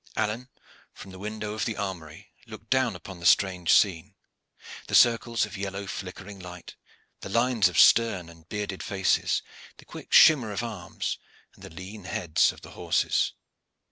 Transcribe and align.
Alleyne, 0.17 0.49
from 0.93 1.11
the 1.11 1.19
window 1.19 1.53
of 1.53 1.65
the 1.65 1.77
armory, 1.77 2.33
looked 2.47 2.71
down 2.71 2.95
upon 2.95 3.19
the 3.19 3.25
strange 3.27 3.71
scene 3.71 4.15
the 4.87 4.95
circles 4.95 5.45
of 5.45 5.55
yellow 5.55 5.85
flickering 5.85 6.39
light, 6.39 6.75
the 7.19 7.29
lines 7.29 7.69
of 7.69 7.77
stern 7.77 8.27
and 8.27 8.49
bearded 8.49 8.81
faces, 8.81 9.43
the 9.77 9.85
quick 9.85 10.11
shimmer 10.11 10.51
of 10.51 10.63
arms, 10.63 11.19
and 11.53 11.63
the 11.63 11.69
lean 11.69 12.05
heads 12.05 12.51
of 12.51 12.61
the 12.61 12.71
horses. 12.71 13.33